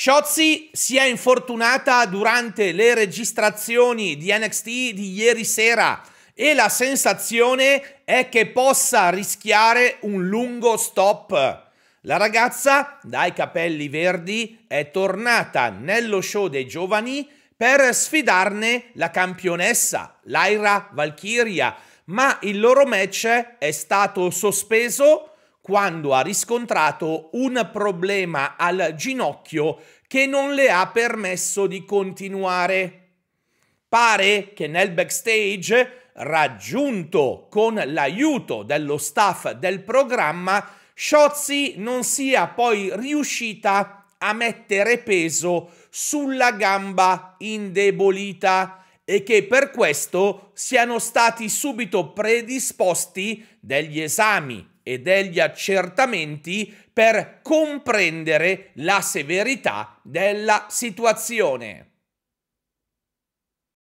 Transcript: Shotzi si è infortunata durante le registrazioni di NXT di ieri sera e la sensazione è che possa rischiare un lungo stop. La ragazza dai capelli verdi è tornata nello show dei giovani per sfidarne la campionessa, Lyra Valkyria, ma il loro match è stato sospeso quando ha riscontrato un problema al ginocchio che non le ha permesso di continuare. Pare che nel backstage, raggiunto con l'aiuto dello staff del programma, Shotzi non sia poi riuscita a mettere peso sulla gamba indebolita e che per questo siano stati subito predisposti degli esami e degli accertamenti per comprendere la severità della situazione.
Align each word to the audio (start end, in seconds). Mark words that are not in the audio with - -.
Shotzi 0.00 0.70
si 0.72 0.96
è 0.96 1.02
infortunata 1.06 2.06
durante 2.06 2.70
le 2.70 2.94
registrazioni 2.94 4.16
di 4.16 4.32
NXT 4.32 4.64
di 4.92 5.12
ieri 5.14 5.44
sera 5.44 6.00
e 6.34 6.54
la 6.54 6.68
sensazione 6.68 8.04
è 8.04 8.28
che 8.28 8.46
possa 8.46 9.10
rischiare 9.10 9.96
un 10.02 10.28
lungo 10.28 10.76
stop. 10.76 11.32
La 12.02 12.16
ragazza 12.16 13.00
dai 13.02 13.32
capelli 13.32 13.88
verdi 13.88 14.66
è 14.68 14.92
tornata 14.92 15.68
nello 15.70 16.20
show 16.20 16.46
dei 16.46 16.68
giovani 16.68 17.28
per 17.56 17.92
sfidarne 17.92 18.90
la 18.92 19.10
campionessa, 19.10 20.16
Lyra 20.26 20.90
Valkyria, 20.92 21.74
ma 22.04 22.38
il 22.42 22.60
loro 22.60 22.86
match 22.86 23.26
è 23.58 23.70
stato 23.72 24.30
sospeso 24.30 25.32
quando 25.68 26.14
ha 26.14 26.22
riscontrato 26.22 27.28
un 27.32 27.68
problema 27.70 28.56
al 28.56 28.94
ginocchio 28.96 29.82
che 30.06 30.24
non 30.24 30.54
le 30.54 30.70
ha 30.70 30.86
permesso 30.86 31.66
di 31.66 31.84
continuare. 31.84 33.08
Pare 33.86 34.54
che 34.54 34.66
nel 34.66 34.92
backstage, 34.92 36.12
raggiunto 36.14 37.48
con 37.50 37.74
l'aiuto 37.84 38.62
dello 38.62 38.96
staff 38.96 39.50
del 39.50 39.82
programma, 39.82 40.66
Shotzi 40.94 41.74
non 41.76 42.02
sia 42.02 42.46
poi 42.46 42.90
riuscita 42.94 44.06
a 44.16 44.32
mettere 44.32 44.96
peso 44.96 45.70
sulla 45.90 46.52
gamba 46.52 47.34
indebolita 47.40 48.84
e 49.04 49.22
che 49.22 49.44
per 49.44 49.70
questo 49.70 50.50
siano 50.54 50.98
stati 50.98 51.50
subito 51.50 52.14
predisposti 52.14 53.46
degli 53.60 54.00
esami 54.00 54.76
e 54.88 55.00
degli 55.00 55.38
accertamenti 55.38 56.74
per 56.90 57.40
comprendere 57.42 58.70
la 58.76 59.02
severità 59.02 60.00
della 60.02 60.64
situazione. 60.70 61.88